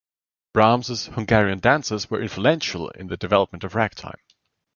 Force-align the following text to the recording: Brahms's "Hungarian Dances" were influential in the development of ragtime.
Brahms's 0.55 1.05
"Hungarian 1.13 1.59
Dances" 1.59 2.09
were 2.09 2.23
influential 2.23 2.89
in 2.89 3.05
the 3.05 3.17
development 3.17 3.63
of 3.63 3.75
ragtime. 3.75 4.17